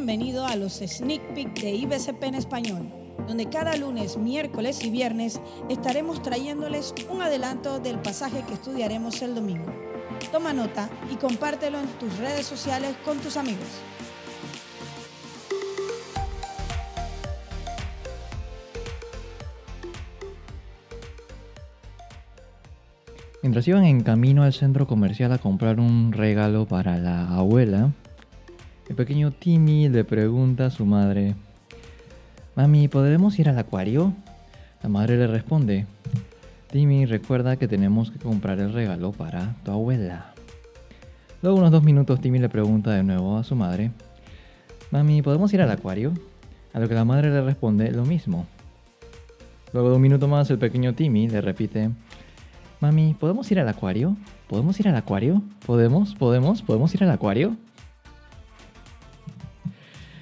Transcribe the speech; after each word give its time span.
bienvenido 0.00 0.46
a 0.46 0.56
los 0.56 0.78
Sneak 0.78 1.34
Peek 1.34 1.60
de 1.60 1.74
IBCP 1.74 2.22
en 2.22 2.34
español, 2.34 2.90
donde 3.28 3.50
cada 3.50 3.76
lunes, 3.76 4.16
miércoles 4.16 4.82
y 4.82 4.88
viernes 4.88 5.42
estaremos 5.68 6.22
trayéndoles 6.22 6.94
un 7.10 7.20
adelanto 7.20 7.80
del 7.80 7.98
pasaje 7.98 8.42
que 8.48 8.54
estudiaremos 8.54 9.20
el 9.20 9.34
domingo. 9.34 9.66
Toma 10.32 10.54
nota 10.54 10.88
y 11.12 11.16
compártelo 11.16 11.78
en 11.78 11.86
tus 11.98 12.16
redes 12.16 12.46
sociales 12.46 12.96
con 13.04 13.18
tus 13.18 13.36
amigos. 13.36 13.68
Mientras 23.42 23.68
iban 23.68 23.84
en 23.84 24.02
camino 24.02 24.44
al 24.44 24.54
centro 24.54 24.86
comercial 24.86 25.30
a 25.32 25.38
comprar 25.38 25.78
un 25.78 26.12
regalo 26.12 26.64
para 26.64 26.96
la 26.96 27.28
abuela, 27.28 27.90
el 28.90 28.96
pequeño 28.96 29.30
Timmy 29.30 29.88
le 29.88 30.02
pregunta 30.02 30.66
a 30.66 30.70
su 30.70 30.84
madre, 30.84 31.36
Mami, 32.56 32.88
¿podremos 32.88 33.38
ir 33.38 33.48
al 33.48 33.56
acuario? 33.56 34.12
La 34.82 34.88
madre 34.88 35.16
le 35.16 35.28
responde, 35.28 35.86
Timmy, 36.72 37.06
recuerda 37.06 37.54
que 37.54 37.68
tenemos 37.68 38.10
que 38.10 38.18
comprar 38.18 38.58
el 38.58 38.72
regalo 38.72 39.12
para 39.12 39.54
tu 39.64 39.70
abuela. 39.70 40.34
Luego 41.40 41.58
unos 41.58 41.70
dos 41.70 41.84
minutos 41.84 42.20
Timmy 42.20 42.40
le 42.40 42.48
pregunta 42.48 42.90
de 42.90 43.04
nuevo 43.04 43.38
a 43.38 43.44
su 43.44 43.54
madre, 43.54 43.92
Mami, 44.90 45.22
¿podemos 45.22 45.54
ir 45.54 45.62
al 45.62 45.70
acuario? 45.70 46.12
A 46.72 46.80
lo 46.80 46.88
que 46.88 46.96
la 46.96 47.04
madre 47.04 47.30
le 47.30 47.42
responde 47.42 47.92
lo 47.92 48.04
mismo. 48.04 48.48
Luego 49.72 49.90
de 49.90 49.96
un 49.96 50.02
minuto 50.02 50.26
más 50.26 50.50
el 50.50 50.58
pequeño 50.58 50.96
Timmy 50.96 51.28
le 51.28 51.40
repite, 51.40 51.90
Mami, 52.80 53.14
¿podemos 53.14 53.48
ir 53.52 53.60
al 53.60 53.68
acuario? 53.68 54.16
¿Podemos 54.48 54.80
ir 54.80 54.88
al 54.88 54.96
acuario? 54.96 55.44
¿Podemos? 55.64 56.16
¿Podemos? 56.16 56.62
¿Podemos 56.62 56.92
ir 56.92 57.04
al 57.04 57.12
acuario? 57.12 57.56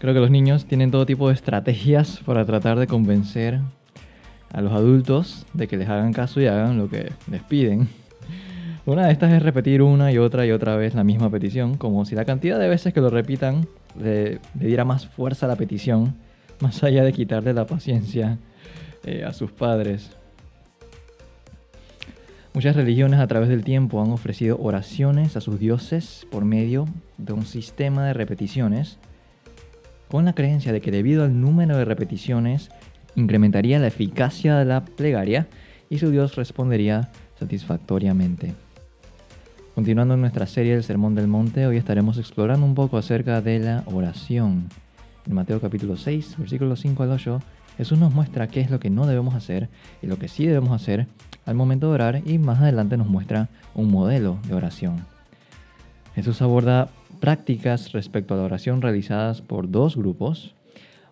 Creo 0.00 0.14
que 0.14 0.20
los 0.20 0.30
niños 0.30 0.64
tienen 0.64 0.90
todo 0.90 1.04
tipo 1.04 1.28
de 1.28 1.34
estrategias 1.34 2.20
para 2.24 2.46
tratar 2.46 2.78
de 2.78 2.86
convencer 2.86 3.60
a 4.50 4.62
los 4.62 4.72
adultos 4.72 5.44
de 5.52 5.68
que 5.68 5.76
les 5.76 5.90
hagan 5.90 6.14
caso 6.14 6.40
y 6.40 6.46
hagan 6.46 6.78
lo 6.78 6.88
que 6.88 7.12
les 7.30 7.42
piden. 7.42 7.86
Una 8.86 9.04
de 9.04 9.12
estas 9.12 9.30
es 9.30 9.42
repetir 9.42 9.82
una 9.82 10.10
y 10.10 10.16
otra 10.16 10.46
y 10.46 10.52
otra 10.52 10.74
vez 10.76 10.94
la 10.94 11.04
misma 11.04 11.30
petición, 11.30 11.76
como 11.76 12.06
si 12.06 12.14
la 12.14 12.24
cantidad 12.24 12.58
de 12.58 12.70
veces 12.70 12.94
que 12.94 13.02
lo 13.02 13.10
repitan 13.10 13.68
le, 14.02 14.38
diera 14.54 14.86
más 14.86 15.06
fuerza 15.06 15.44
a 15.44 15.50
la 15.50 15.56
petición, 15.56 16.14
más 16.60 16.82
allá 16.82 17.04
de 17.04 17.12
quitarle 17.12 17.52
la 17.52 17.66
paciencia 17.66 18.38
eh, 19.04 19.22
a 19.22 19.34
sus 19.34 19.52
padres. 19.52 20.16
Muchas 22.54 22.74
religiones 22.74 23.20
a 23.20 23.26
través 23.26 23.50
del 23.50 23.64
tiempo 23.64 24.02
han 24.02 24.12
ofrecido 24.12 24.58
oraciones 24.58 25.36
a 25.36 25.42
sus 25.42 25.60
dioses 25.60 26.26
por 26.30 26.46
medio 26.46 26.86
de 27.18 27.34
un 27.34 27.44
sistema 27.44 28.06
de 28.06 28.14
repeticiones, 28.14 28.98
con 30.10 30.24
la 30.24 30.34
creencia 30.34 30.72
de 30.72 30.80
que 30.80 30.90
debido 30.90 31.22
al 31.24 31.40
número 31.40 31.76
de 31.76 31.84
repeticiones 31.84 32.70
incrementaría 33.14 33.78
la 33.78 33.86
eficacia 33.86 34.56
de 34.56 34.64
la 34.64 34.84
plegaria 34.84 35.46
y 35.88 35.98
su 35.98 36.10
dios 36.10 36.34
respondería 36.34 37.10
satisfactoriamente. 37.38 38.54
Continuando 39.74 40.16
nuestra 40.16 40.46
serie 40.46 40.74
del 40.74 40.82
Sermón 40.82 41.14
del 41.14 41.28
Monte, 41.28 41.66
hoy 41.66 41.76
estaremos 41.76 42.18
explorando 42.18 42.66
un 42.66 42.74
poco 42.74 42.98
acerca 42.98 43.40
de 43.40 43.60
la 43.60 43.84
oración. 43.86 44.68
En 45.26 45.34
Mateo 45.34 45.60
capítulo 45.60 45.96
6, 45.96 46.38
versículos 46.38 46.80
5 46.80 47.02
al 47.04 47.12
8, 47.12 47.40
Jesús 47.76 47.98
nos 47.98 48.12
muestra 48.12 48.48
qué 48.48 48.60
es 48.60 48.70
lo 48.70 48.80
que 48.80 48.90
no 48.90 49.06
debemos 49.06 49.34
hacer 49.34 49.68
y 50.02 50.08
lo 50.08 50.18
que 50.18 50.28
sí 50.28 50.44
debemos 50.44 50.72
hacer 50.72 51.06
al 51.46 51.54
momento 51.54 51.86
de 51.86 51.94
orar 51.94 52.22
y 52.26 52.38
más 52.38 52.60
adelante 52.60 52.96
nos 52.96 53.06
muestra 53.06 53.48
un 53.74 53.90
modelo 53.90 54.38
de 54.46 54.54
oración. 54.54 55.06
Jesús 56.16 56.42
aborda 56.42 56.90
prácticas 57.20 57.92
respecto 57.92 58.34
a 58.34 58.38
la 58.38 58.44
oración 58.44 58.82
realizadas 58.82 59.42
por 59.42 59.70
dos 59.70 59.96
grupos, 59.96 60.56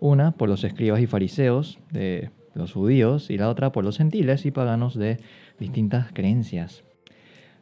una 0.00 0.32
por 0.32 0.48
los 0.48 0.64
escribas 0.64 1.00
y 1.00 1.06
fariseos 1.06 1.78
de 1.90 2.30
los 2.54 2.72
judíos 2.72 3.30
y 3.30 3.38
la 3.38 3.48
otra 3.48 3.72
por 3.72 3.84
los 3.84 3.98
gentiles 3.98 4.46
y 4.46 4.50
paganos 4.50 4.94
de 4.94 5.18
distintas 5.58 6.12
creencias. 6.12 6.84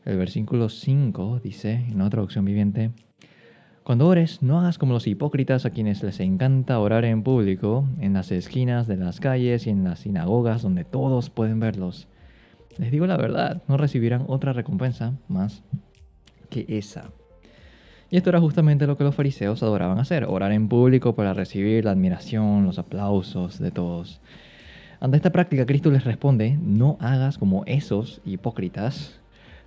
El 0.04 0.19
versículo 0.19 0.69
5 0.69 1.41
dice, 1.43 1.87
en 1.88 2.00
otra 2.00 2.10
traducción 2.10 2.44
viviente, 2.44 2.93
cuando 3.83 4.06
ores, 4.06 4.43
no 4.43 4.60
hagas 4.60 4.78
como 4.78 4.94
los 4.94 5.06
hipócritas 5.06 5.66
a 5.66 5.71
quienes 5.71 6.03
les 6.03 6.19
encanta 6.21 6.78
orar 6.78 7.04
en 7.04 7.22
público, 7.22 7.87
en 8.00 8.15
las 8.15 8.33
esquinas 8.33 8.87
de 8.87 8.97
las 8.97 9.21
calles 9.21 9.66
y 9.66 9.71
en 9.71 9.84
las 9.84 10.00
sinagogas 10.00 10.62
donde 10.62 10.84
todos 10.84 11.28
pueden 11.28 11.60
verlos. 11.60 12.09
Les 12.78 12.91
digo 12.91 13.06
la 13.06 13.19
verdad, 13.19 13.62
no 13.69 13.77
recibirán 13.77 14.25
otra 14.27 14.54
recompensa 14.54 15.12
más 15.28 15.62
que 16.49 16.65
esa. 16.69 17.10
Y 18.10 18.16
esto 18.16 18.31
era 18.31 18.41
justamente 18.41 18.87
lo 18.87 18.97
que 18.97 19.04
los 19.04 19.15
fariseos 19.15 19.62
adoraban 19.62 19.98
hacer, 19.98 20.25
orar 20.25 20.53
en 20.53 20.69
público 20.69 21.15
para 21.15 21.34
recibir 21.34 21.84
la 21.84 21.92
admiración, 21.92 22.65
los 22.65 22.78
aplausos 22.78 23.59
de 23.59 23.70
todos. 23.70 24.20
Ante 25.00 25.16
esta 25.16 25.32
práctica, 25.32 25.66
Cristo 25.66 25.91
les 25.91 26.04
responde, 26.04 26.59
no 26.62 26.97
hagas 27.00 27.38
como 27.38 27.65
esos 27.66 28.20
hipócritas. 28.25 29.20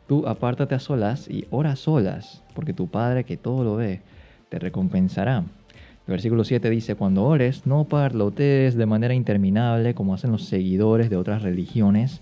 Tú 0.08 0.28
apártate 0.28 0.76
a 0.76 0.80
solas 0.80 1.30
y 1.30 1.46
ora 1.50 1.76
solas, 1.76 2.44
porque 2.56 2.74
tu 2.74 2.88
Padre 2.88 3.24
que 3.24 3.38
todo 3.38 3.64
lo 3.64 3.76
ve, 3.76 4.02
te 4.50 4.60
recompensará. 4.60 5.40
El 5.40 6.12
versículo 6.12 6.46
7 6.46 6.70
dice, 6.70 6.96
cuando 6.96 7.26
ores, 7.26 7.66
no 7.66 7.84
parlotees 7.84 8.76
de 8.76 8.86
manera 8.86 9.14
interminable 9.14 9.94
como 9.94 10.14
hacen 10.14 10.32
los 10.32 10.46
seguidores 10.46 11.10
de 11.10 11.18
otras 11.18 11.42
religiones 11.42 12.22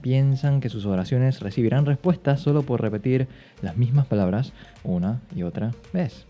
piensan 0.00 0.60
que 0.60 0.68
sus 0.68 0.86
oraciones 0.86 1.40
recibirán 1.40 1.86
respuestas 1.86 2.40
solo 2.40 2.62
por 2.62 2.80
repetir 2.80 3.28
las 3.62 3.76
mismas 3.76 4.06
palabras 4.06 4.52
una 4.84 5.20
y 5.34 5.42
otra 5.42 5.72
vez. 5.92 6.26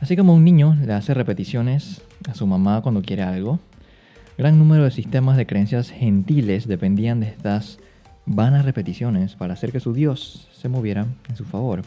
Así 0.00 0.16
como 0.16 0.34
un 0.34 0.44
niño 0.44 0.76
le 0.84 0.92
hace 0.92 1.14
repeticiones 1.14 2.02
a 2.28 2.34
su 2.34 2.46
mamá 2.46 2.82
cuando 2.82 3.02
quiere 3.02 3.22
algo, 3.22 3.60
gran 4.36 4.58
número 4.58 4.84
de 4.84 4.90
sistemas 4.90 5.36
de 5.36 5.46
creencias 5.46 5.90
gentiles 5.90 6.68
dependían 6.68 7.20
de 7.20 7.28
estas 7.28 7.78
vanas 8.26 8.64
repeticiones 8.64 9.36
para 9.36 9.54
hacer 9.54 9.72
que 9.72 9.80
su 9.80 9.92
Dios 9.92 10.48
se 10.52 10.68
moviera 10.68 11.06
en 11.28 11.36
su 11.36 11.44
favor. 11.44 11.82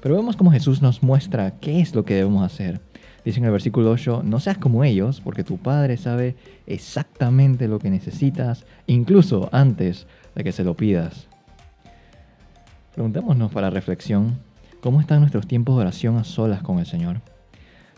Pero 0.00 0.14
vemos 0.14 0.36
cómo 0.36 0.52
Jesús 0.52 0.80
nos 0.80 1.02
muestra 1.02 1.58
qué 1.60 1.80
es 1.80 1.94
lo 1.94 2.04
que 2.04 2.14
debemos 2.14 2.44
hacer 2.44 2.80
Dice 3.28 3.40
en 3.40 3.44
el 3.44 3.52
versículo 3.52 3.90
8, 3.90 4.22
no 4.24 4.40
seas 4.40 4.56
como 4.56 4.84
ellos, 4.84 5.20
porque 5.20 5.44
tu 5.44 5.58
Padre 5.58 5.98
sabe 5.98 6.34
exactamente 6.66 7.68
lo 7.68 7.78
que 7.78 7.90
necesitas, 7.90 8.64
incluso 8.86 9.50
antes 9.52 10.06
de 10.34 10.44
que 10.44 10.50
se 10.50 10.64
lo 10.64 10.72
pidas. 10.72 11.28
Preguntémonos 12.94 13.52
para 13.52 13.68
reflexión, 13.68 14.38
¿cómo 14.80 14.98
están 14.98 15.20
nuestros 15.20 15.46
tiempos 15.46 15.76
de 15.76 15.82
oración 15.82 16.16
a 16.16 16.24
solas 16.24 16.62
con 16.62 16.78
el 16.78 16.86
Señor? 16.86 17.20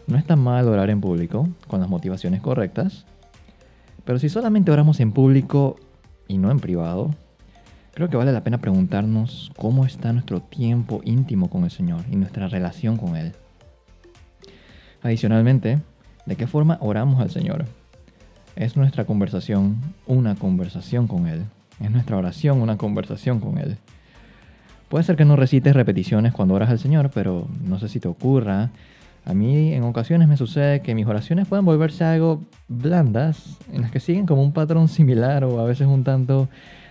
No 0.08 0.18
está 0.18 0.34
mal 0.34 0.66
orar 0.66 0.90
en 0.90 1.00
público, 1.00 1.48
con 1.68 1.78
las 1.78 1.88
motivaciones 1.88 2.40
correctas, 2.40 3.06
pero 4.04 4.18
si 4.18 4.28
solamente 4.28 4.72
oramos 4.72 4.98
en 4.98 5.12
público 5.12 5.76
y 6.26 6.38
no 6.38 6.50
en 6.50 6.58
privado, 6.58 7.14
creo 7.94 8.08
que 8.08 8.16
vale 8.16 8.32
la 8.32 8.42
pena 8.42 8.58
preguntarnos 8.58 9.52
cómo 9.56 9.86
está 9.86 10.12
nuestro 10.12 10.40
tiempo 10.40 11.02
íntimo 11.04 11.48
con 11.48 11.62
el 11.62 11.70
Señor 11.70 12.00
y 12.10 12.16
nuestra 12.16 12.48
relación 12.48 12.96
con 12.96 13.14
Él. 13.14 13.32
Adicionalmente, 15.02 15.78
¿de 16.26 16.36
qué 16.36 16.46
forma 16.46 16.76
oramos 16.80 17.20
al 17.20 17.30
Señor? 17.30 17.64
¿Es 18.54 18.76
nuestra 18.76 19.04
conversación 19.06 19.78
una 20.06 20.34
conversación 20.34 21.06
con 21.06 21.26
Él? 21.26 21.44
¿Es 21.80 21.90
nuestra 21.90 22.18
oración 22.18 22.60
una 22.60 22.76
conversación 22.76 23.40
con 23.40 23.56
Él? 23.56 23.78
Puede 24.90 25.04
ser 25.04 25.16
que 25.16 25.24
no 25.24 25.36
recites 25.36 25.74
repeticiones 25.74 26.34
cuando 26.34 26.54
oras 26.54 26.68
al 26.68 26.78
Señor, 26.78 27.10
pero 27.14 27.46
no 27.64 27.78
sé 27.78 27.88
si 27.88 28.00
te 28.00 28.08
ocurra. 28.08 28.70
A 29.24 29.32
mí 29.32 29.72
en 29.72 29.84
ocasiones 29.84 30.28
me 30.28 30.36
sucede 30.36 30.80
que 30.80 30.94
mis 30.94 31.06
oraciones 31.06 31.48
pueden 31.48 31.64
volverse 31.64 32.04
algo 32.04 32.42
blandas, 32.68 33.56
en 33.72 33.82
las 33.82 33.90
que 33.90 34.00
siguen 34.00 34.26
como 34.26 34.42
un 34.42 34.52
patrón 34.52 34.88
similar 34.88 35.44
o 35.44 35.60
a 35.60 35.64
veces 35.64 35.86
un 35.86 36.04
tanto 36.04 36.48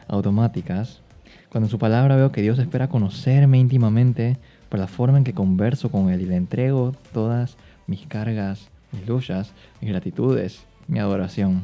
automáticas. 0.07 1.01
Cuando 1.49 1.67
en 1.67 1.71
su 1.71 1.77
palabra 1.77 2.15
veo 2.15 2.31
que 2.31 2.41
Dios 2.41 2.57
espera 2.57 2.89
conocerme 2.89 3.59
íntimamente 3.59 4.37
por 4.69 4.79
la 4.79 4.87
forma 4.87 5.17
en 5.17 5.23
que 5.23 5.33
converso 5.33 5.91
con 5.91 6.09
Él 6.09 6.21
y 6.21 6.25
le 6.25 6.37
entrego 6.37 6.93
todas 7.13 7.57
mis 7.89 8.05
cargas, 8.05 8.69
mis 8.91 9.07
luchas, 9.07 9.51
mis 9.81 9.91
gratitudes, 9.91 10.63
mi 10.87 10.99
adoración. 10.99 11.63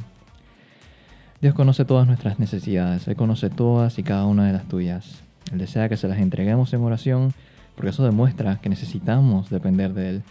Dios 1.40 1.54
conoce 1.54 1.86
todas 1.86 2.08
nuestras 2.08 2.40
necesidades, 2.40 3.08
Él 3.08 3.16
conoce 3.16 3.50
todas 3.50 4.00
y 4.00 4.04
cada 4.04 4.26
una 4.26 4.48
de 4.48 4.54
las 4.54 4.68
tuyas. 4.68 5.22
Él 5.52 5.60
desea 5.60 5.88
que 5.88 5.98
se 5.98 6.08
las 6.08 6.18
entreguemos 6.18 6.74
en 6.74 6.82
oración 6.82 7.34
porque 7.76 7.90
eso 7.90 8.04
demuestra 8.04 8.60
que 8.62 8.70
necesitamos 8.70 9.50
depender 9.50 9.94
de 9.94 10.10
Él 10.10 10.24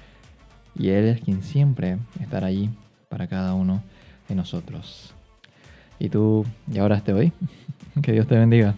y 0.77 0.89
Él 0.89 1.05
es 1.05 1.21
quien 1.21 1.43
siempre 1.43 1.99
estará 2.21 2.49
allí 2.49 2.71
para 3.09 3.29
cada 3.29 3.55
uno 3.55 3.83
de 4.29 4.35
nosotros. 4.35 5.15
Y 6.01 6.09
tú, 6.09 6.45
¿ya 6.67 6.83
oraste 6.85 7.13
hoy? 7.13 7.33
que 8.03 8.13
Dios 8.13 8.27
te 8.27 8.37
bendiga. 8.37 8.75